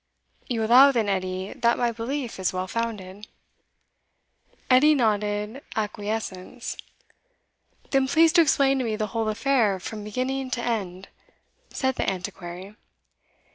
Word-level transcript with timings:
"You 0.47 0.63
allow, 0.63 0.91
then, 0.91 1.07
Edie, 1.07 1.53
that 1.53 1.77
my 1.77 1.91
belief 1.91 2.39
is 2.39 2.51
well 2.51 2.67
founded?" 2.67 3.27
Edie 4.67 4.95
nodded 4.95 5.61
acquiescence. 5.75 6.75
"Then 7.91 8.07
please 8.07 8.33
to 8.33 8.41
explain 8.41 8.79
to 8.79 8.83
me 8.83 8.95
the 8.95 9.05
whole 9.13 9.29
affair 9.29 9.79
from 9.79 10.03
beginning 10.03 10.49
to 10.57 10.63
end," 10.63 11.09
said 11.69 11.97
the 11.97 12.09
Antiquary. 12.09 12.75